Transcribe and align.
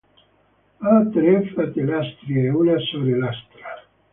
Ha 0.79 1.03
tre 1.15 1.43
fratellastri 1.51 2.39
e 2.45 2.49
una 2.49 2.79
sorellastra. 2.89 3.79